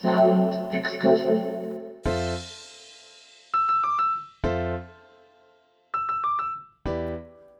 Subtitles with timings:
[0.00, 1.42] Sound excursion.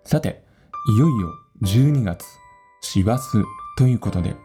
[0.05, 0.45] さて、
[0.95, 2.25] いよいよ12月、
[2.81, 3.39] 師走
[3.77, 4.37] ということで、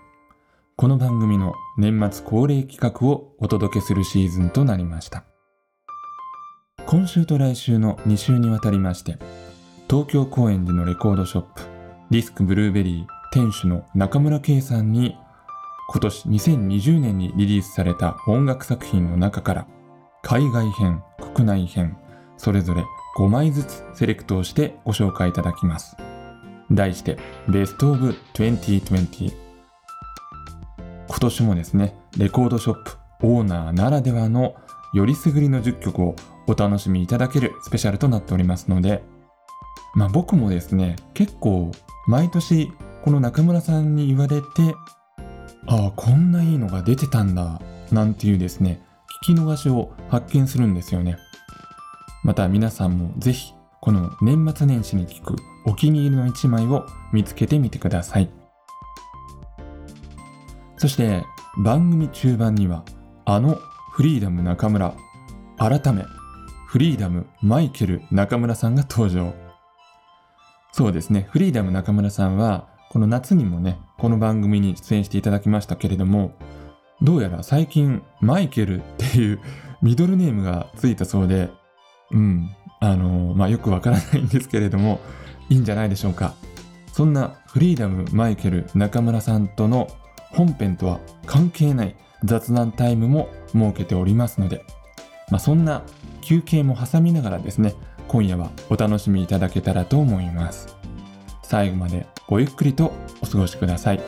[0.76, 5.26] この番組の年末恒例企画をお届けするシーズンとなりました。
[6.88, 9.20] 今週と来週の2週にわたりまして、
[9.88, 11.62] 東京高円寺のレコードショップ、
[12.10, 15.16] ディスクブルーベリー店主の中村圭さんに、
[15.90, 19.68] 今年2020年にリリースされた音楽作品の中から、
[20.22, 21.98] 海外編、国内編、
[22.38, 22.84] それぞれ
[23.18, 25.96] 5枚ずつセレクトをしてご紹介いただきます。
[26.72, 29.34] 題して、ベストオブ2020。
[31.08, 34.56] 今年もですね、レコードショップオーナーならではの
[34.94, 36.16] よりすぐりの10曲を
[36.48, 39.04] お楽しみいただけるスペシャルとなっておりますので、
[39.96, 41.72] まあ僕もですね、結構
[42.08, 42.72] 毎年
[43.04, 44.46] この中村さんに言われて、
[45.68, 48.82] ああ、こんないいのが出てたんだ、なんていうですね、
[49.24, 51.18] 聞き逃しを発見するんですよね。
[52.24, 58.30] また皆さんもぜひこの年末年始に聞くお気に入りの一枚を見つけてみてください。
[60.78, 61.24] そして
[61.58, 62.84] 番組中盤には
[63.26, 63.58] あの
[63.92, 64.94] フリーダム中村
[65.58, 66.04] 改め
[66.68, 69.34] フリーダムマイケル中村さんが登場。
[70.72, 76.34] そうですね、フリーダム中村さんはこの夏にもね、この番組に出演していただきましたけれども、
[77.02, 79.40] どうやら最近マイケルっていう
[79.82, 81.50] ミドルネームがついたそうで、
[82.12, 82.50] うん、
[82.82, 85.00] あのまあ、よくわからないんですけれども、
[85.48, 86.34] いいんじゃないでしょうか。
[86.92, 89.88] そんなフリーダムマイケル中村さんとの
[90.34, 91.96] 本編とは関係ない
[92.26, 94.66] 雑談タイムも設けておりますので、
[95.32, 95.82] まあ、そんな
[96.20, 97.74] 休憩も挟みながらですね、
[98.10, 100.83] 今夜はお楽しみいただけたらと思います。
[101.44, 104.02] 最後までごゆっくりとお過ごしください。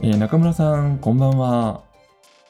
[0.00, 1.82] えー中村さん、こんばんは。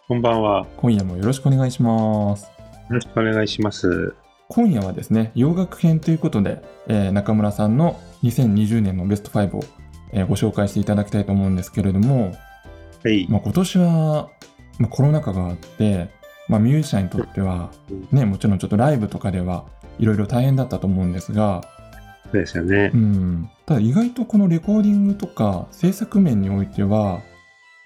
[0.07, 0.61] こんばんは。
[0.61, 2.51] よ今夜もよろしくお願いします。
[2.89, 4.15] ろしくお願いします。
[4.49, 9.65] 今夜はですね、洋楽編ということで、えー中村さんの2020年のベスト5を、
[10.13, 12.33] えーご紹介していただきたいと思うんですけれども、
[13.05, 13.27] はい。
[13.29, 14.29] まあ、今年は、
[14.79, 16.11] まあ、コロナ禍があって、
[16.49, 17.71] まあ、ミュージシャンにとっては、
[18.11, 19.65] ね、もちろんちょっとライブとかでは
[19.99, 21.63] いろいろ大変だったと思うんですが、
[22.31, 22.97] そうですよねう。
[22.97, 27.23] ん、ただ意外とこのレコーディングとか制作面においては、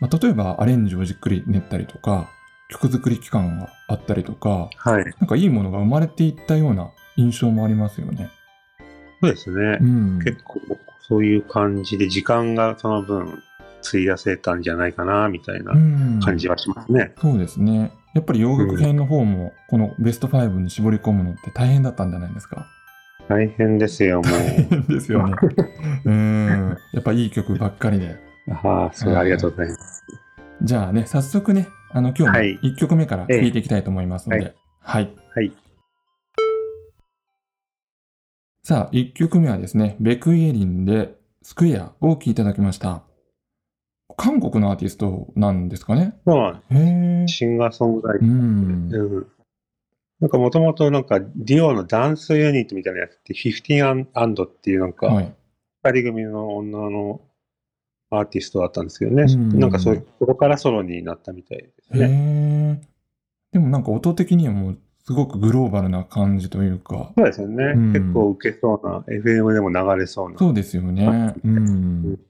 [0.00, 2.28] まあ、例えばアレンジをじっくり練ったりとか、
[2.68, 5.04] 曲作り期間があったりとか、はい。
[5.04, 8.30] なんかいいものが生まれていったような印象もありますよね。
[9.20, 9.84] そうですねう。
[9.84, 10.18] ん。
[10.18, 10.60] 結構、
[11.00, 13.42] そういう感じで、時間がその分、
[13.88, 17.12] 費やせたんじゃないかな、みたいなうん感じはしますね。
[17.20, 17.92] そうですね。
[18.14, 22.66] やっぱり洋楽編の方も、このベスト5に絞り込むのって大変だったんじゃないですか？
[23.28, 24.92] 大変ですよ、もう。
[24.92, 25.34] ですよね。
[26.04, 26.76] うん。
[26.92, 28.16] やっぱいい曲ばっかりで。
[28.50, 30.02] ああ、すごいありがとうございます。
[30.62, 34.44] じゃあね、早速ね、あの、今日もはい1曲目から聴いていきたいと思いますので。
[34.44, 35.10] えはい。
[35.34, 35.52] はい。
[38.64, 43.02] さあ、1曲目はですね、ベクイエリンでスクエアを聴いていただきました。
[44.16, 46.14] 韓国のアーティストなんですかね？
[46.26, 47.28] そうなんでへえ。
[47.28, 48.28] すシンガーソングライうター。
[48.28, 48.32] ん。
[48.94, 49.26] うん。
[50.20, 55.34] なんかもともとなんか、ディオのダンスユニットみたいなやつって、15アンドっていうなんか、はい。
[55.84, 57.20] 二人組の女の
[58.10, 59.24] アーティストだったんですけどね。
[59.24, 62.80] うんなんかそういう、そこからソロになったみたいですへね。
[62.82, 62.88] え。
[63.52, 67.10] でもなんか音的にはもうすごくグローバルな感じというか。
[67.16, 67.64] そうですよね。
[67.74, 70.38] うん結構受けそうな、FM でも流れそうな。
[70.38, 71.34] そうですよね。
[71.44, 72.20] うん。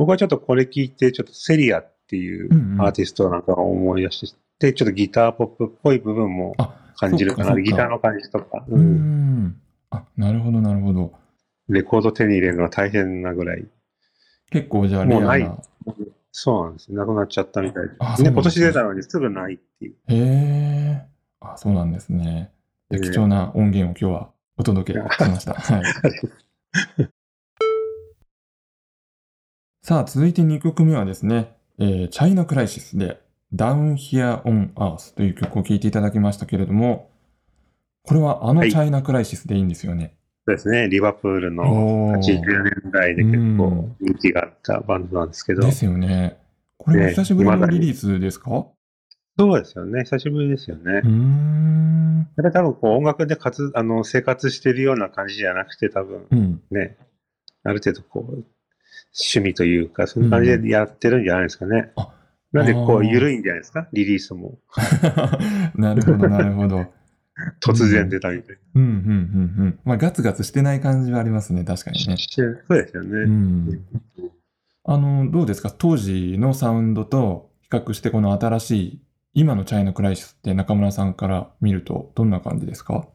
[0.00, 2.48] 僕はちょっとこれ聞いて、ちょっとセリアっていう
[2.80, 7.60] アーティストなんかを思い出して、ちょっとギターポップっぽい部分もあ、感じるかな。
[7.60, 9.60] ギターの感じとか、ううんん。
[9.90, 11.12] あ、なるほどなるほど。
[11.68, 13.66] レコード手に入れるのは大変なぐらい。
[14.50, 15.58] 結構じゃあレアもうないな。
[16.32, 16.90] そうなんです。
[16.94, 18.22] なくなっちゃったみたいであす。
[18.24, 19.94] で、今そうなんですね年出たのにすぐないっていう。
[20.08, 21.06] へえ。
[21.40, 22.50] あ、そうなんですね。
[22.88, 25.52] で貴重な音源を今日はお届けしました。
[25.52, 25.82] はい。
[29.82, 33.18] さあ、続いて2曲目はですね、えー、チャイナクライシスで
[33.54, 37.10] Down Here on Earth という曲を聴いていただきましたけれども、
[38.02, 40.14] これはあのはいチャイナクライシスでいいんですよね。
[40.46, 40.86] そうですね。
[40.90, 46.38] リバプールのおー80年代で結構人気があったバンドなんですけど、ですよね。
[46.76, 48.66] これはね久しぶりのリリースですか、
[49.38, 50.04] そうですよね。
[50.04, 51.00] 久しぶりですよね。
[51.02, 52.26] うーん。
[52.36, 56.62] 多分こう音楽で活あの生活してるような感じじゃなくて、多分うん。
[56.70, 56.98] ね、
[57.64, 58.44] ある程度こう、
[59.14, 61.92] 趣味というか、そんな感じでやってるんじゃないですかね。
[61.96, 62.12] あ
[62.52, 63.88] なんでこう、緩いんじゃないですか？
[63.92, 64.58] リリースも。
[65.76, 66.86] なるほど、なるほど。
[67.64, 69.78] 突然出たみたいうんうんうんうん。
[69.84, 72.14] まあ、ガツガツしてない感じはありますね、確かにな。
[72.14, 72.18] ね。
[72.18, 73.24] そうですようね。
[73.26, 73.80] ん。
[74.84, 75.70] あの、どうですか？
[75.70, 79.02] 当時のサウンドと比較して、この新しい、
[79.34, 83.08] 今のチャイナクライシスって中村さんから見ると、どんな感じですか？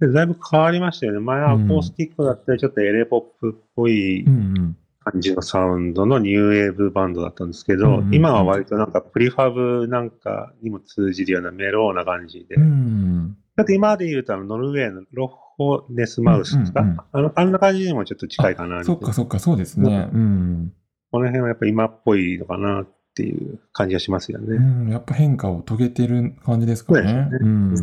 [0.00, 1.20] でだいぶ変わりましたよね。
[1.20, 4.76] 前はアコースティックだったり、ちょっとエレポップっぽいうんうん。
[5.12, 12.56] 感じのサウンドのニューウェーブバンドだったんですけど、うん今は割となんかプリファブなんかにも通じるようなメローな感じで。
[12.56, 13.36] うん。
[13.56, 15.28] だって今で言うとあのノルウェーのロッ
[15.58, 20.08] ホネスマウスですか、うんうんうんあのあんな感じにもちょっと近いかなそっかそっか、そうですね。
[20.12, 20.72] うん。
[21.10, 24.56] この辺はやっぱ今っぽいのかなっていう感じがしますよね。
[24.56, 27.12] うん、やっぱ変化を遂げてる感じですかね。
[27.12, 27.74] ねうん。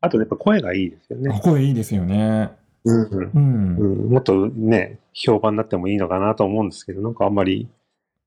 [0.00, 1.40] あとやっぱ声がいいですよね。
[1.42, 2.50] 声いいですよね。
[2.84, 3.76] うんうん。
[3.76, 7.68] うんもっとね、評判になってもいいのかなと思うんですけど、なんかあんまり、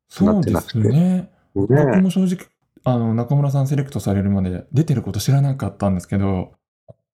[0.07, 0.89] そうですね。
[0.89, 2.47] ね、僕も正直、
[2.83, 6.53] あの、中村さんセレクトされるまで出てること知らなかったんですけど、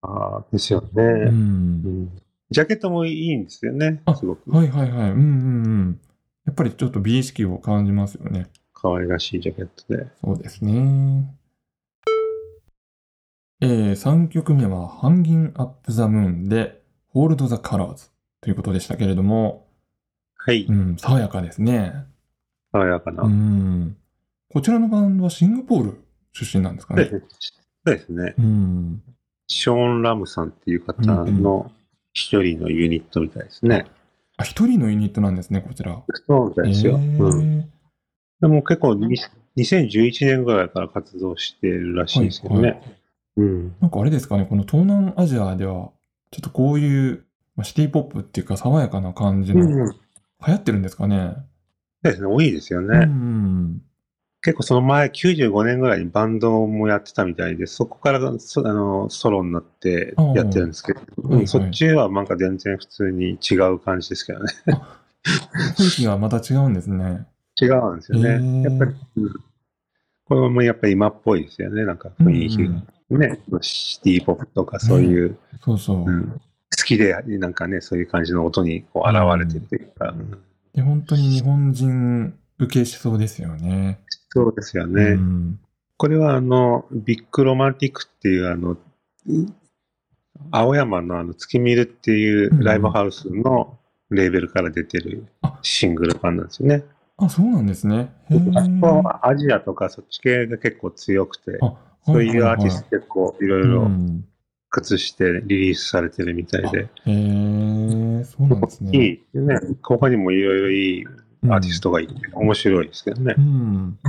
[0.01, 1.03] ああ、ですよね、う。
[1.29, 4.51] うんんジャケットもいいんですよねあ、すごく。
[4.51, 5.11] はいはいはい。
[5.11, 5.99] うんうんうん。
[6.45, 8.47] やっぱりちょっと美意識を感じますよね。
[8.73, 10.07] 可愛らしいジャケットで。
[10.21, 11.33] そうですね。
[13.61, 16.80] えー、3曲目は、ハンギンアップザムーンで、
[17.13, 18.09] ホールドザカラーズ
[18.39, 19.67] ということでしたけれども、
[20.35, 20.65] はい。
[20.67, 21.93] うん、爽やかですね。
[22.71, 23.23] 爽やかな。
[23.23, 23.97] うん。
[24.49, 26.01] こちらのバンドはシンガポール
[26.33, 27.05] 出身なんですかね。
[27.09, 27.21] そう
[27.85, 28.33] ですね。
[28.37, 29.03] うん。
[29.47, 31.71] ショーン・ラムさんっていう方の
[32.13, 33.85] 一人のユニットみたいですね。
[34.37, 36.01] あ、一人のユニットなんですね、こちら。
[36.27, 36.93] そうですよ。
[36.93, 37.71] えーうん、
[38.39, 39.17] でも結構に
[39.57, 42.69] 2011年ぐらいから活動してるらしいですけどね。
[42.69, 42.83] はいは
[43.37, 43.75] うん。
[43.81, 45.91] なんかあれですかね、この東南アジアでは、
[46.31, 47.25] ちょっとこういう、
[47.55, 49.95] まあ、シティポップっていうか爽やかな感じの、うん、流
[50.45, 51.35] 行ってるんですかね？
[52.03, 52.27] そうですね。
[52.27, 52.97] 多いですよね。
[52.97, 53.81] うん。
[54.41, 64.45] 結構その前、95年ぐらいにバンドもやってたみたいで、そこからそあのソロになってやってるんですけど、うんはいそっちはなんか全然普通に違う感じですけどね。
[65.77, 67.27] 雰囲気がまた違うんですね。
[67.61, 68.29] 違うんですよね。
[68.29, 69.33] へーやっぱり、うん
[70.25, 72.63] これもやっぱり今っぽいですよね、なんか雰囲気が。
[72.63, 72.87] うん
[73.17, 76.05] ね、シティポップとかそういう、そうそう。
[76.05, 76.41] うん
[76.77, 80.41] 好きで、なんかね、そういう感じの音にこう現れてるというか、うん
[80.73, 83.99] で、本当に日本人受けしそうですよね。
[84.29, 85.03] そうですよね。
[85.03, 85.59] うん。
[85.97, 88.77] これはあの、ビッグロマンティックっていうあの、
[89.27, 89.53] うん
[90.49, 93.77] 青山のあの、月見るっていうライブハウスの
[94.09, 96.83] レーベルから出てるあシングル版なんですよね。
[97.17, 98.11] あ、そうなんですね。
[98.29, 101.75] へあそこーはアジアとかそっち系が結構強くて、あ
[102.05, 104.25] そういうアーティスト結構いろいろうん
[104.71, 108.97] 靴してリリースされてるみたいで、へえ、そうなんですね。
[108.97, 109.59] いいね。
[109.83, 111.05] 他にもいろいろいい
[111.49, 113.41] アーティストがいて、面白いですけどねう。
[113.41, 113.99] ん。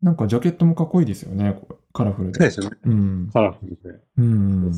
[0.00, 1.60] なんかジャケットもかっこいいですよね。
[1.92, 2.38] カラフルで。
[2.38, 2.76] そうですよね。
[2.86, 3.30] うん。
[3.32, 4.00] カラフルで。
[4.16, 4.72] うん。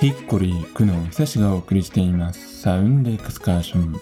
[0.00, 2.62] ヒッコリー、クノン、久志がお送りしています。
[2.62, 4.00] サウンドエクスカーション。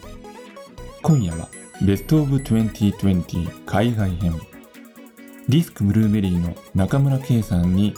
[1.02, 1.48] 今夜は、
[1.82, 4.32] ベストオブ2020海外編。
[5.48, 7.94] ディスクブルーベリーの中村圭さんに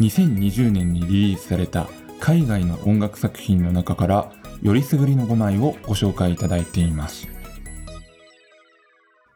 [0.00, 1.86] 2020年にリリースされた
[2.18, 7.28] 海外の音楽作品の中からよりすぐりの5枚をご紹介いただいています。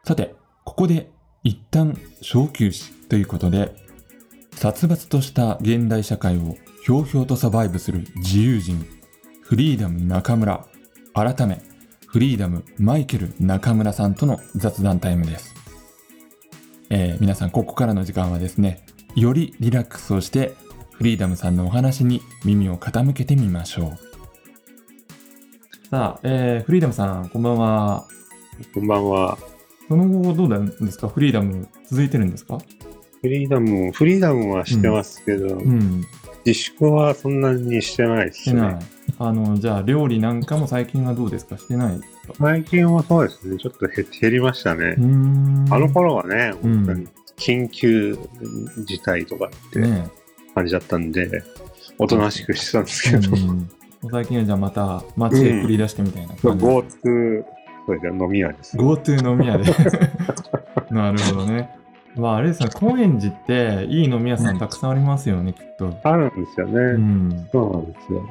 [0.03, 0.35] さて、
[0.65, 1.09] ここで
[1.45, 3.73] 一旦小休止ということで、
[4.55, 6.57] 殺伐とした現代社会を
[6.89, 8.83] ひょうひょうとサバイブする自由人、
[9.43, 10.65] フリーダム中村、
[11.13, 11.61] 改め、
[12.07, 15.53] フリーダムマイケル中村さんとの雑談タイムです。
[16.89, 20.55] えー皆さん、ここからの時間はですね、よりリラックスをして、
[20.93, 23.97] フリーダムさんのお話に耳を傾けてみましょう。
[25.91, 28.07] さあ、えーフリーダムさん、こんばんは。
[28.73, 29.37] こんばんは。
[29.87, 31.07] その後どうなんですか？
[31.07, 32.57] フリーダム続いてるんですか？
[33.21, 36.03] フリーダム、フリーダムはしてますけど、うん。
[36.49, 38.79] 自粛はそんなにしてないですね。。
[39.17, 41.57] あの、じゃあ、料理なんかも最近はどうですか？
[41.57, 41.99] してない？
[42.39, 44.95] 最近はそうですね、ちょっと減減りましたね。
[45.71, 48.17] あの頃はね、うん本当に緊急
[48.85, 50.07] 事態とかってね
[50.53, 51.43] 感じだったんで、
[51.97, 53.69] おとなしくしてたんですけど、うん
[54.11, 56.65] 最近はじゃあまた街へ繰り出してみたいな感じ。
[56.65, 56.83] GoTo、
[57.85, 58.77] そうですね、飲み屋です。
[58.77, 59.65] GoTo 飲み屋で。
[60.91, 61.69] なるほどね。
[62.19, 65.97] まああれですね、高円寺っていい飲み屋さんたくさんありますよね、きっと。
[66.03, 66.73] あるんですよね。
[66.73, 67.49] うん。
[67.51, 68.29] そうなんですよ。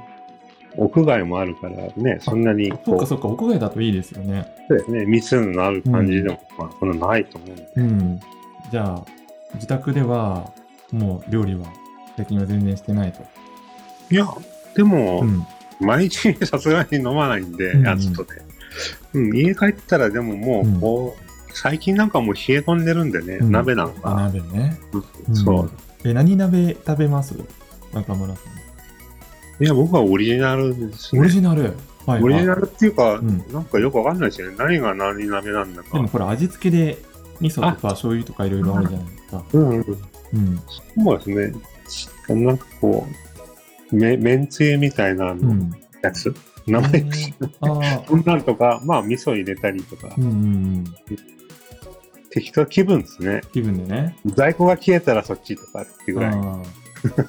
[0.77, 4.47] 屋外もあるからね、そんなにそっかそっか、屋外だといいですよね。
[4.69, 7.69] そうですね、密のある感じでも、まあ、そんなないと思うんで。
[7.77, 8.21] うん。
[8.71, 9.05] じゃあ、
[9.55, 10.53] 自宅では、
[10.93, 11.67] もう料理は
[12.17, 13.21] 最近は全然してないと。
[14.11, 14.27] いや、
[14.75, 15.47] でも、うん。
[15.81, 18.43] 毎日さすがに飲まないんで、うんうん暑くて。
[19.15, 24.15] うん、家帰ったらでももう、こう、最近なんかもう冷え込んでるんでね、うん鍋なんあ、か。
[24.15, 24.79] 鍋ね。
[25.29, 25.65] うんそう。
[25.65, 25.71] ん。
[26.05, 27.35] え、何鍋食べます？
[27.93, 28.41] 中村さ
[29.61, 29.65] ん。
[29.65, 31.21] いや、僕はオリジナルですね。
[31.21, 31.75] オリジナル？
[32.07, 34.57] はい、オリジナルっていうか、うんなんかよくわかんないですよね。
[34.59, 35.91] 何が何鍋なんだか。
[35.93, 36.99] でもこれ味付けで
[37.41, 39.45] 味噌とか醤油とかいろいろあるじゃないですか。
[39.53, 39.77] うん、うん。
[39.77, 40.61] うん。
[41.05, 42.45] そうですね。
[42.47, 43.07] なんかこ
[43.91, 45.73] う、め、めんつゆみたいなあのうん。
[46.03, 46.33] やつ、
[46.67, 47.05] 名前、
[47.61, 48.05] ああ。
[48.07, 50.85] そんなんとか、まあ味噌入れたりとかう、んうんうん。
[52.39, 53.41] 適当気分ですね。
[53.53, 54.17] 気分でね。
[54.25, 56.31] 在庫が消えたらそっちとかっていうぐらい。
[56.31, 56.65] あー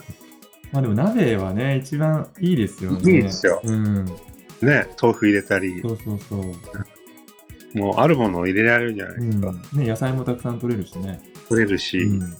[0.72, 3.12] まあでも鍋はね、一番いいですよね。
[3.12, 4.06] いいですようん。
[4.06, 7.78] ね、豆腐入れたりそ、うそうそう。
[7.78, 9.50] もうあるものを入れられるじゃないうですか。
[9.50, 9.54] ん。
[9.74, 11.20] ね、野菜もたくさん取れるしね。
[11.48, 12.36] 取れるし、うん。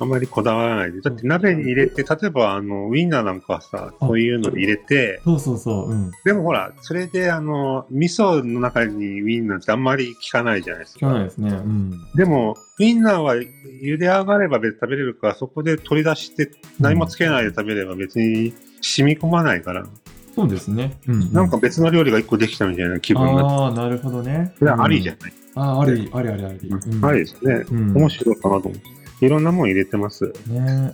[0.00, 1.00] あんまりこだわらないで。
[1.00, 5.90] だって鍋に入れて、例えばあの、ウインナーなんかはさ、あそういうの入れて、そうそうそう。
[5.90, 6.10] うん。
[6.24, 11.06] でもほら、それであの、味噌の中にウインナーってあんまり効かないじゃないですか。
[11.06, 11.50] 聞かないですね。
[11.50, 11.92] うん。
[12.14, 19.86] でも、ウインナーは茹で上がれば別に食べれるから、そこで取り出して何もつけないで食べれば別に染み込まないから、
[20.34, 20.98] そうですね。
[21.06, 21.32] うん。
[21.32, 24.52] なんか別の料理が一個できたみたいな気分になって、ああ、なるほどね。
[24.58, 25.18] それはありじゃん。
[25.20, 25.32] ない？
[25.54, 26.68] ああ、あり、ありありあり。
[26.68, 27.64] うんありですね。
[27.70, 29.03] うん面白いかなと思って。
[29.20, 30.32] いろんなもん入れてます。
[30.46, 30.92] ね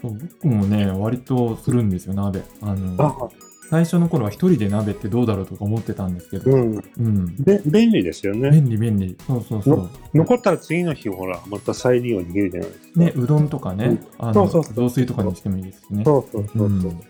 [0.00, 2.42] そう僕もね、割とするんですよ、鍋。
[2.62, 3.28] あの、あ、
[3.70, 6.84] 最初の頃は一人で鍋ってどうだろうとか思ってたんですけど、うん。
[6.98, 7.36] うん。
[7.36, 8.50] で、便利ですよね。
[8.50, 9.16] 便利便利。
[9.26, 12.88] そうそうそ残ったら次の日、ほら、また再利用できるじゃないですか。
[12.96, 12.98] う。
[12.98, 16.02] ね、うどんとかね、あの、そうそう雑炊とかにしてもいいですしね。
[16.04, 16.68] そうそうそうう。
[16.68, 17.00] ん。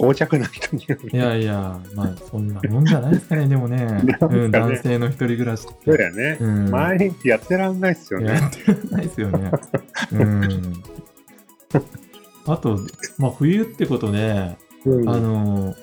[0.00, 1.10] 横着な人による。
[1.12, 3.86] いやいや、まあ、そんなもんじゃないですかね、でもね。
[4.20, 5.84] うん、男性の一人暮らしって。
[5.84, 6.38] そうだよね。
[6.40, 6.70] うん。
[6.70, 8.32] 毎日やってらんないっすよね。
[8.32, 9.50] やってらんないですよね。
[10.12, 10.82] うん。
[12.46, 12.78] あと、
[13.18, 15.74] まあ、冬ってことで、うんあの、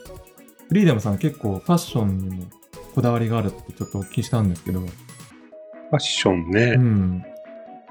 [0.67, 2.45] フリーダムさん結構ファッションにも
[2.93, 6.75] こだわりがあるってちょっとお聞きしたんですけど、ファッションうね。
[6.75, 7.23] ん。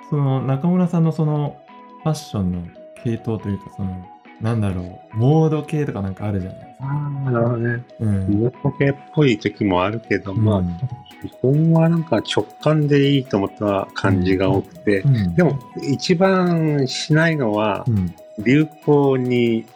[0.09, 1.61] その中村さんのその
[2.03, 2.69] ファッションの
[3.03, 4.07] 系統というか、その、
[4.41, 6.85] なんだろう、モード系とかなんかあるじゃないですか。
[6.87, 7.85] ああ、なるほどね。
[8.01, 8.41] うん。
[8.41, 10.79] モー系っぽい時もあるけど、まあ、うん
[11.21, 18.15] 基本はなんか直感でいいと思った感じが多くて、うん、でも一番しないのはう、ん。
[18.39, 19.67] 流行に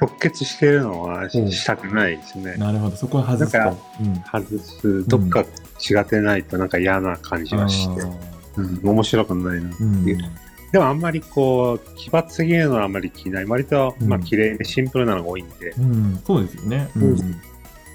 [0.00, 2.56] 直結してるのはうんしたくないですね。
[2.56, 3.76] なるほど、そこは外すと。
[4.32, 8.02] 外す、どっか違ってないとなんか嫌な感じがして、
[8.82, 9.70] 面白くないな。
[9.70, 10.04] ーうん。
[10.74, 13.44] でもあんまりこう、奇抜すぎるのはあんまり着ない。
[13.44, 16.90] 割と、うんまあ綺麗でシンプルなのが多いんで、うん、そうですよね。
[16.96, 17.02] うん。
[17.04, 17.40] うん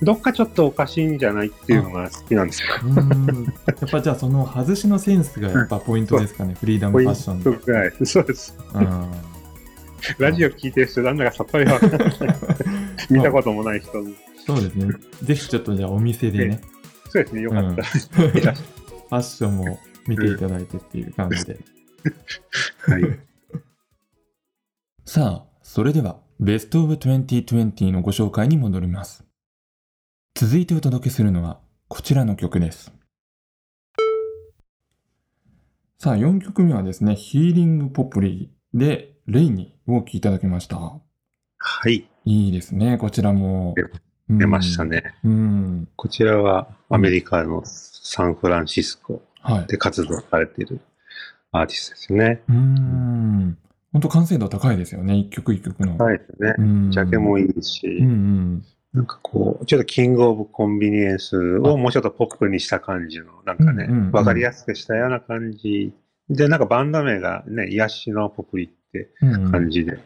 [0.01, 2.69] どっかちょっとおかしいんじゃないっていうのが好きなんですよ。
[2.86, 7.43] うんやっぱじゃあその外しのセンスがやっぱポイントですかね、 フリーダムファッションで。
[7.43, 7.91] トぐらい。
[8.05, 8.57] そうです。
[8.74, 9.12] うん
[10.17, 12.00] ラジオ聞いてる人なんだかさっぱりわかんない。
[13.12, 14.15] 見たこともない人に。
[14.45, 14.93] そうですね。
[15.21, 16.62] ぜひちょっとじゃあお店でね、
[17.09, 17.83] そうですね、よかったら。
[17.83, 18.53] ファ
[19.09, 21.57] ッションも見ていただいてっていう感じで。
[22.89, 23.03] はい。
[25.05, 29.24] さあ、それでは、ベストオブ2020のご紹介に戻ります。
[30.34, 32.91] 続いてお届けするのは、こちらの曲です。
[36.00, 40.77] さあ、4曲目はですね、ヒーリングポプリで、レイニーを聴いただきました。
[40.77, 41.01] は
[41.89, 42.10] い。
[42.25, 43.75] いいですね、こちらも。
[44.29, 45.15] 出ましたね。
[45.24, 45.88] うん。
[45.96, 49.67] こちらはアメリカのサンフランシスコはい。
[49.67, 50.79] で活動されている
[51.51, 52.41] アーティストですよね。
[52.50, 53.58] うん。
[53.91, 55.98] 本当完成度高いですよね、一曲一曲の。
[55.98, 56.56] はいですね。
[56.58, 56.91] うん。
[56.91, 58.65] ジャケもいいし、うんうん。
[58.94, 65.91] なんかこう、ちょっとキングオブコンビニエンスをもうちょっとポップにした感じの、なんかねうんうんうん、わ、かりやすくしたような感じ。
[66.29, 69.98] で、なんかバンド名がね、癒しのポプリってうんうん感じで、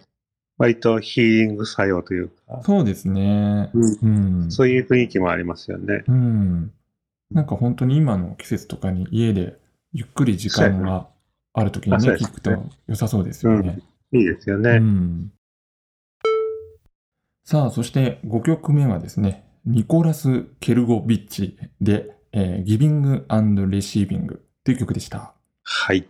[0.57, 3.69] 割とヒーリング作用というか、そうですね。
[3.73, 4.51] うんうん。
[4.51, 6.03] そういう雰囲気もありますよね。
[6.07, 6.71] うん。
[7.31, 9.57] なんか本当に今の季節とかに家で
[9.91, 11.07] ゆっくり時間が
[11.53, 12.51] あるときにね、聞くと
[12.87, 13.79] 良さそうですよね。
[14.11, 14.79] いいですようね。
[14.79, 15.31] ん。
[17.45, 23.25] さあ、そして5曲目はですね、ニコラス・ケルゴビッチで、えー、ギビング
[23.69, 25.33] レシービングという曲でした。
[25.63, 26.07] はい。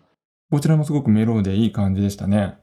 [0.49, 2.57] こちらもすごくメロでいい感じでしたね。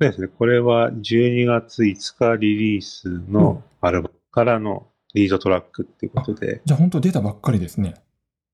[0.00, 0.28] そうですね。
[0.28, 7.94] これは12月5日リリースのアルバムからのリードトラックっていうことで、じゃあ本当出たばっかりですね。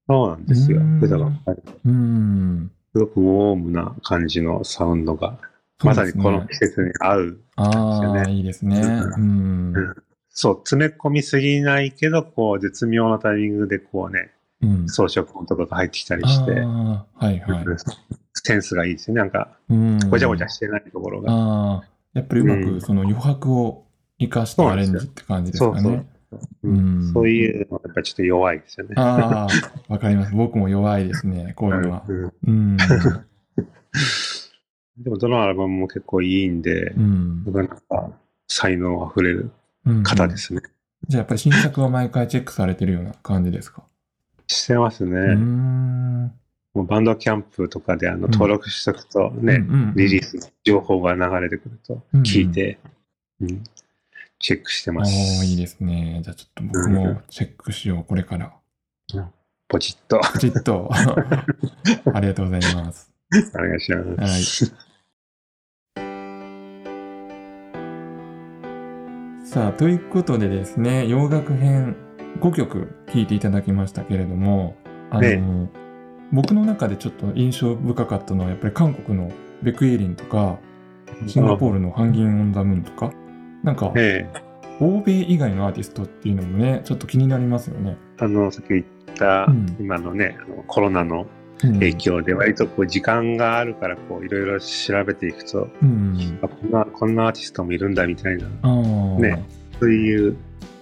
[0.08, 1.00] そうなんですようん。
[1.00, 1.62] 出たばっかり。
[1.84, 2.73] うん。
[2.95, 5.37] すごくウォームな感じのサウンドが、
[5.83, 8.81] まさにこの季節に合う、ああ、ですよねいいですね。
[8.81, 9.95] ううん。
[10.29, 14.31] そう、詰め込みすぎないけど、こう、絶妙なタイミングでこうね、
[14.63, 14.89] うん。
[14.89, 17.65] 装飾音とかが入ってきたりして、ああ、はいはい。
[18.35, 19.23] センスがいいですよね。
[19.23, 19.99] なんか、うん。
[20.09, 21.33] ごちゃごちゃしてないところが。
[21.33, 23.87] ああ、やっぱりうまうんくその余白を
[24.21, 25.83] 生かしたアレンジって感じですかね。
[25.83, 26.07] そうそう
[26.63, 28.95] うんそういうのぱりちょっと弱いですよね。
[28.97, 30.35] ああ、わかります。
[30.35, 32.05] 僕も弱いですね、 こういうのは。
[32.07, 32.77] うんうん。
[34.99, 37.45] でもどのアルバムも結構いいんでう、ん。
[37.45, 38.11] 僕はなんか
[38.49, 39.51] 才能あふれる
[39.87, 40.37] うん方で。
[40.37, 40.61] すね。
[41.09, 43.83] じゃあやっぱり新作は毎回チェックされてるような感じですか？
[44.47, 45.11] してますね。
[45.19, 45.37] う。
[45.39, 52.79] もうバンドキャンプとかであのうん登録しとくとね、うんうんリリースの情報が流れてくるとうん聞いて、
[53.41, 53.63] うん
[54.45, 55.43] チェックしておます。
[55.43, 56.21] ー、いいですね。
[56.23, 58.53] じゃあちょっと僕もチェックしよう、これから。
[59.69, 60.91] ポチッとポチッと。
[62.13, 63.11] ありがとうございます。
[63.55, 64.75] お願いします。
[69.51, 71.97] さあ、ということでですね、洋楽編
[72.41, 74.77] 5曲聴いていただきましたけれども、
[75.09, 75.71] あの、ね
[76.33, 79.33] 僕の中でちょっと印象深かったのは、やっぱり韓国の
[79.63, 80.59] ベクエリンとか、
[81.27, 83.11] シンガポールのハンギン・オン・ザ・ムーンとか、
[83.64, 84.30] なんか、え
[84.80, 87.97] 欧米以外のアーティストっていうのもね、ちょっと気になりますよね。
[88.21, 88.85] えあの、さっき言っ
[89.16, 91.26] た、うん今のね、あのコロナの
[91.62, 96.38] うん影響で割とこう時間があるからこういろいろ調べていくと、うん。
[96.42, 98.49] あこんな、こんなアーティストもいるんだみたいな。
[99.16, 99.42] ね
[99.80, 100.37] そういう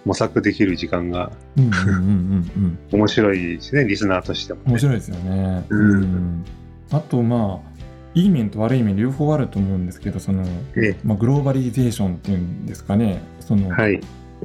[0.04, 2.78] 模索できる時間がうんうんうんうんうん。
[2.98, 4.64] 面白いですね、リスナーとしても、ね。
[4.72, 5.64] 面白いですよね。
[5.68, 6.44] うん
[6.90, 7.71] あとまあ
[8.14, 10.44] いい面と悪い面両方あると思うんですけどその、
[10.76, 14.00] えまあ、グローバリゼーションっていうんですかねその、はい。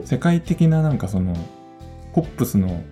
[0.05, 1.35] 世界的ななんかその
[2.13, 2.83] ポップスの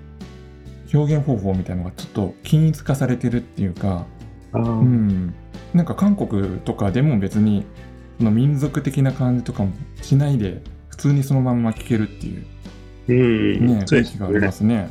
[0.94, 4.06] 表現方法みたいなのがちょっと均一化されてるっていうか、
[4.54, 5.34] うん、
[5.74, 7.66] なんか韓国とかでも別に
[8.18, 12.46] その民族的な感じとかもしないで普通にそのまんま聴けるっていう
[13.08, 14.52] うん、ね雰囲気がありま。
[14.52, 14.90] すね。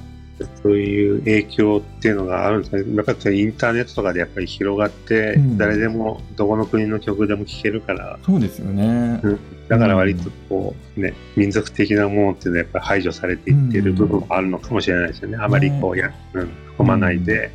[0.62, 2.96] そういう影響っていうのがあるんですね。
[2.96, 9.20] やっぱりインターネットとかでやっぱり広がって、うん誰でもどこの国の曲でも聴けるから、そうですよね。
[9.22, 15.38] うんだから割とこうね、民族的なものっていうのはやっぱり排除されていってる部分もあるのかもしれないですよね。
[15.40, 17.50] あまりこうや、うん、含まないで、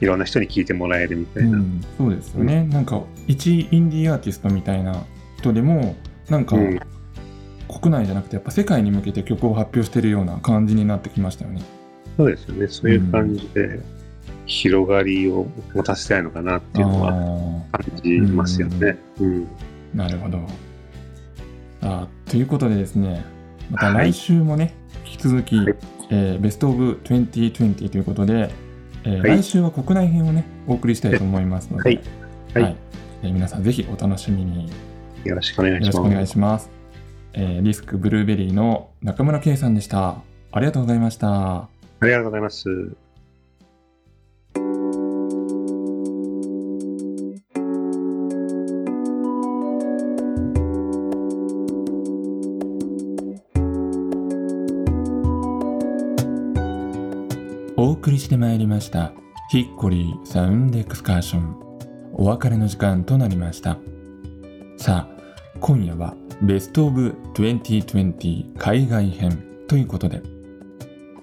[0.00, 1.58] いろんな人に聴いてもらえるみたいな。
[1.58, 5.04] うん、そうですよね、なんか一インディーアーティストみたいな
[5.38, 5.96] 人でも
[6.28, 6.80] なんかうん
[7.70, 11.62] 国内じゃなくてやっぱ世界に向けて曲を発表してるような感じになってきましたよね。
[12.20, 12.68] そうですよね。
[12.68, 13.80] そういう感じで
[14.46, 18.98] 広がりを持たせたいのかなっていうのはあ感じますよね。
[19.18, 19.26] うん。
[19.42, 19.46] ー
[19.94, 20.38] なるほど。
[21.80, 23.24] さあということでですね
[23.70, 24.74] またはい来週もね、
[25.06, 25.74] 引き続き、はい
[26.10, 28.50] えーベストオブ2020ということで、
[29.04, 31.90] えーはい来週は国内編をねお送りしたいと思いますので、は
[32.60, 32.76] いはい
[33.22, 34.70] えー皆さんぜひお楽しみに。
[35.24, 35.96] よろしくお願いします。
[35.96, 36.70] よろしくお願いします。
[37.32, 40.22] えーリスクブルーベリーの中村圭さんでした。
[40.52, 41.79] ありがとうございました。
[42.02, 42.96] ありがとうございます。
[57.76, 59.12] お送りしてまいりました。
[59.50, 61.54] ヒッコリーサウンドエクスカーション。
[62.14, 63.76] お別れの時間となりました。
[64.78, 65.22] さあ、
[65.60, 70.22] 今夜はベストオブ2020海外編ということで、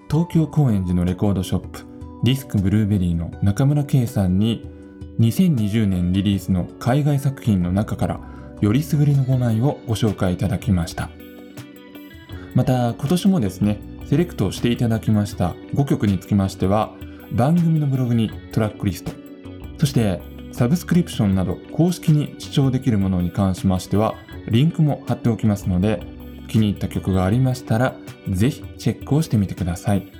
[0.09, 1.79] 東京高円寺のレコードショップ
[2.23, 4.69] ディスクブルーベリーの中村圭さんに
[5.19, 8.19] 2020年リリースの海外作品の中から
[8.61, 11.09] よりすぐりの5枚をご紹介いただきました。
[12.55, 16.95] また今年もですね、セレクトしていただきました5曲につきましては
[17.33, 19.11] 番組のブログにトラックリスト
[19.77, 20.21] そして
[20.53, 24.15] サブスクリプションなど公式に視聴できるものに関しましては
[24.47, 26.01] リンクも貼っておきますので
[26.47, 27.95] 気に入った曲がありましたら
[28.29, 30.11] ぜひチェックをしてみてください。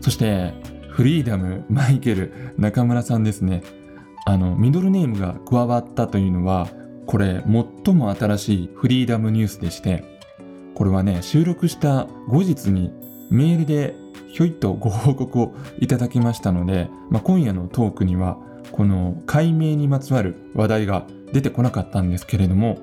[0.00, 0.52] そして
[0.88, 3.62] フリーダムマイケル中村さんですね。
[4.26, 6.68] あのミドルネームが加わったというのは
[7.06, 7.42] これ
[7.84, 10.04] 最も新しいフリーダムニュースでして
[10.74, 12.92] これはね収録した後日に
[13.30, 13.94] メールで
[14.28, 18.38] ひょいっとご報告をいただきましたので、まあ、今夜のトークには
[18.72, 22.78] この解明にまつわる話題が出てこなかったんですけれども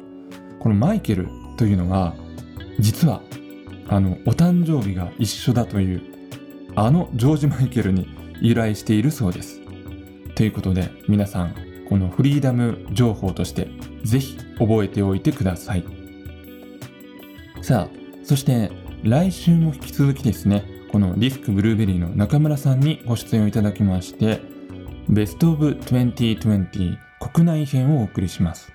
[0.60, 1.28] このマイケル
[1.62, 2.16] というのが
[2.80, 3.22] 実は
[3.88, 6.02] あのお誕生日が一緒だという
[6.76, 8.08] あのジョージ・マイケルに
[8.42, 9.62] 由来しているそうです。
[10.34, 11.56] ということで皆さん
[11.88, 13.68] このフリーダム情報として
[14.04, 15.86] ぜひ覚えておいてください。
[17.62, 17.90] さあ、
[18.24, 18.72] そして
[19.04, 24.42] 来週も引き続きですね、このディスクブルーベリーの中村さんにご出演をいただきまして、
[25.10, 28.74] ベストオブ2020国内編をお送りします。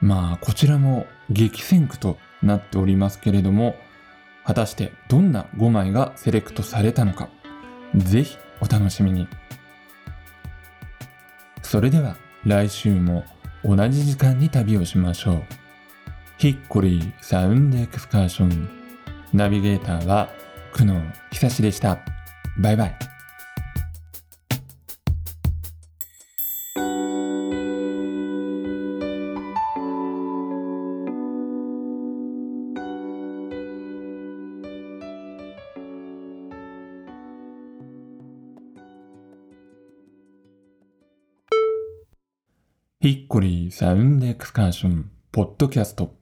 [0.00, 3.76] まあ、こちらも激戦区となっておりますけれども、
[4.44, 7.28] 果たしてどんな5枚がセレクトされたのか、
[7.94, 9.28] ぜひお楽しみに。
[11.62, 13.24] それでは来週も
[13.64, 15.42] 同じ時間に旅をしましょう。
[16.38, 18.68] ヒッコリーサウンドエクスカーション。
[19.34, 20.30] ナビゲーターは
[20.72, 21.98] 久野久志でした。
[22.58, 23.19] バイバイ。
[43.80, 46.14] サウンドエクスカーションポッドキャスト。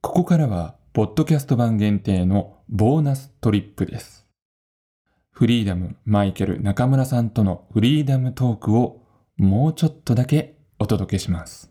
[0.00, 4.26] ここからは、ポッドキャスト版限定のボーナストリップです。
[5.30, 9.02] フリーダム、マイケル、中村さんとのフリーダムトークを
[9.36, 11.70] もうちょっとだけお届けします。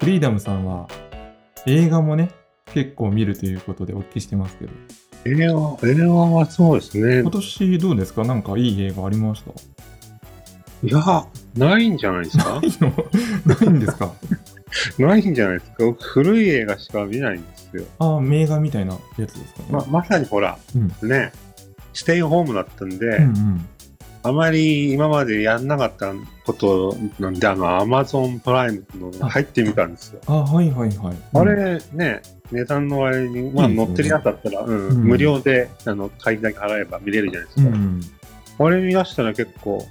[0.00, 0.88] フリーダムさんは
[1.66, 2.30] 映画もね、
[2.72, 4.72] 結構見るということでお聞きしてますけど、
[5.24, 7.30] 映画、映画はそうですね今。
[7.30, 8.24] 年どうですか？
[8.24, 9.50] なんかいい映画ありました？
[10.84, 12.60] いや、ないんじゃないですか？
[12.60, 12.94] ないの？
[13.46, 14.12] ないんですか？
[14.98, 15.76] ないんじゃないですか？
[15.84, 17.84] 僕古い映画しか見ないんですよ。
[17.98, 19.66] ああ、名画みたいなやつですかね。
[19.70, 21.30] ま、まさにほら、うんね、
[21.92, 23.68] ステイホームだったんで、うんうん。
[24.24, 26.12] あまり今までやんなかった
[26.44, 28.84] ことなんで、あの、アマゾンプライム
[29.20, 30.20] の入ってみたんですよ。
[30.26, 31.16] あはいはいはい。
[31.34, 37.68] あれね、値段の割に、まあ乗ってるやつだったら、うんうん無料で、あの、会費だけ払えば見れるじゃないですか。
[37.68, 38.00] うんうん。
[38.66, 39.86] あれ見出したら結構、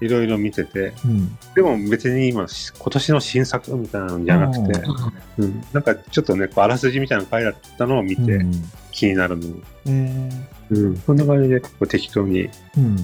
[0.00, 1.38] いろいろ見てて、うん。
[1.54, 4.80] でも別に今、し今年の新作みたいなのじゃなくて、
[5.38, 8.52] うん、なんかちょっとね、こうあらすじみたいなの書いてあったのを見てうん
[8.90, 9.46] 気になるの。
[9.86, 12.48] えー、うん、そんな感じでこう適当に。
[12.76, 12.96] うん。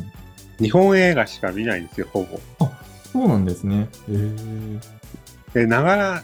[0.58, 2.40] 日本映画しか見ないんですよ、ほぼ。
[3.12, 3.88] そうなんですね。
[4.08, 4.80] えー、
[5.54, 6.22] で、ながら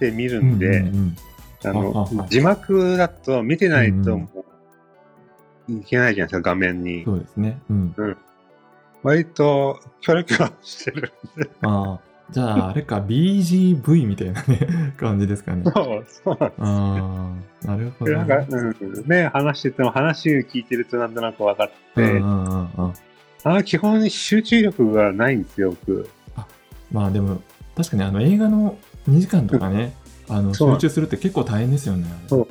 [0.00, 1.16] で見るんで、うんうん
[1.64, 4.44] あのあああ字幕だと見てないとうんうんも
[5.68, 7.04] ういけないじゃないですか、画面に。
[7.04, 7.60] そうですね。
[7.70, 8.16] うん。
[9.02, 11.50] 割とキョロキョロしてるんで。
[11.62, 14.58] ああ、じゃああれか、BGV みたいなね、
[14.98, 15.62] 感じですかね。
[15.64, 22.92] そう、そうなんですああ、なるほど、なんか、うん、ね、話してても話聞いてるとなんとなく分かって、うんうんうんうん。
[23.44, 26.08] あの基本集中力がないんですよ、僕。
[26.92, 27.40] まあでも、
[27.76, 28.76] 確かにあの映画の
[29.08, 29.94] 2時間とかね、
[30.28, 32.06] あの集中するって結構大変ですよね。
[32.28, 32.48] そう。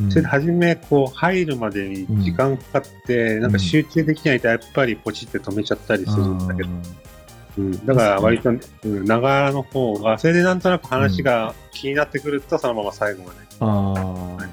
[0.00, 0.10] うん。
[0.10, 6.68] それで初めこう入るまでに時間かかって、なんか集中できないとやっぱりポチって止めちゃったりするんだけど、
[7.58, 13.36] うん、だから割と、うん、ながらの方がそれでなんとなく話が気になってくるとそのまま最後まで。
[13.60, 14.48] ああ、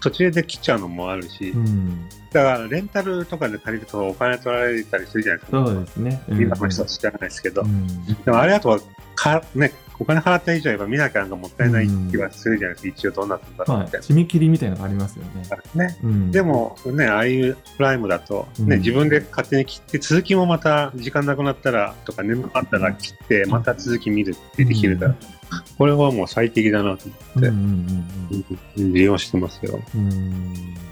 [0.00, 5.66] 途中で切っちゃうのもあるし、うん、だからレンタルとかで借りるとお金取られたりするじゃないですか。
[5.66, 6.22] そうですね。
[6.28, 6.40] うん。
[6.40, 7.86] 今の人は知らないですけど、うん。
[8.24, 8.80] でもあれだと
[9.14, 15.42] か、ね、お金払った以上やっぱ見なきゃなんかもったいない気がするじゃないですか、一応どうなってんだろうはいみたい、締め切りみたいなのがありますよね。
[15.74, 15.86] な。
[15.86, 15.98] ね。
[16.02, 18.80] うん、でもね、ああいうプライムだと、ねうん。
[18.80, 25.14] 自分で勝手に切って、続きもまた時間なくなったらとか、眠かったら切って、また続き見るってできるから、
[25.78, 27.04] これはもう最適だなと
[27.36, 28.92] 思んって、うん。
[28.92, 29.80] 利用してますよ。
[29.94, 30.82] うん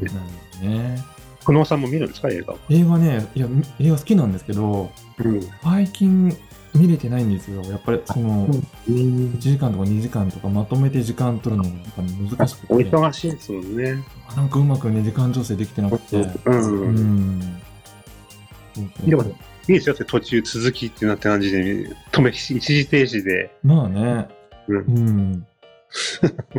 [0.00, 0.08] うん。
[0.08, 0.28] うんなる
[0.60, 1.04] ほどね。
[1.46, 2.58] 久能さんも見るんですか、映画を。
[2.70, 3.46] 映画ね、いや、
[3.78, 5.40] 映画好きなんですけど、うん。
[5.62, 6.36] 最近
[6.74, 7.62] 見れてないんですよ。
[7.62, 8.52] やっぱりその、うん
[8.88, 14.04] 1時間とか2時間とかまとめて時間取るのがやっぱり難しくおて、忙しいですもんね。
[14.36, 16.16] なんかうまくね、時間調整できてなくて。
[16.16, 17.40] うん。
[18.76, 19.10] ういん。
[19.10, 23.50] でもいですよって途中続きってなった感じで、止め、一時停止で。
[23.62, 24.28] まあね、
[24.68, 25.46] うんうん。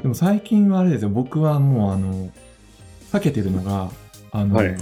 [0.02, 2.32] でも最近はあれですよ、僕はもうあの、
[3.12, 3.90] 避けてるのが、
[4.32, 4.76] あの、はい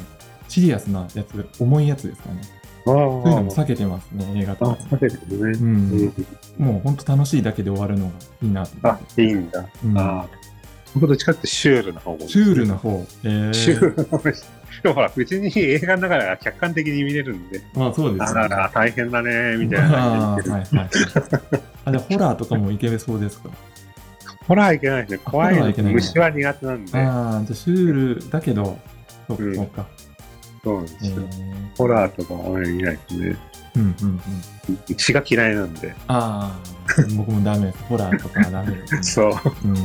[0.48, 2.42] シリアスなやつ、重いやつですかね。
[2.86, 3.00] そうい
[3.34, 4.84] うのも避けてますね、映画とあ、か。
[4.96, 5.58] 避けてるね。
[5.58, 5.64] う。
[5.64, 6.26] うんん。
[6.60, 8.12] もう本当楽しいだけで終わるのが
[8.44, 9.00] いいなと思あ。
[9.18, 9.66] いいんだ。
[9.84, 10.28] うんああ。
[10.94, 13.06] 僕どっちかってシュールな方がシュールな方。
[13.24, 14.18] えー、シュールな方
[14.94, 18.40] ほら、別に映画だから客観的に見れるんで、まあそうですね。
[18.42, 20.90] あらら、大変だね、みたいなあはいはい。
[21.86, 23.50] あ、でホラーとかもいけそうですか？
[24.48, 25.20] ホラーいけないですね。
[25.26, 28.78] 怖いのいけないな虫は苦手なんで、ああ、じゃあシュールだけど、
[29.28, 29.88] そうか、うんそうか。
[30.64, 31.16] そうなんですえよ。
[31.16, 33.38] ーホラーとかはあまり見ないですね。
[33.76, 34.22] うんうん
[34.70, 34.96] うん。
[34.96, 35.94] 血が嫌いなんで。
[36.08, 37.84] ああ、僕もダメです。
[37.84, 39.04] ホラーとかはダメです、ね。
[39.04, 39.34] そう。
[39.66, 39.76] うん。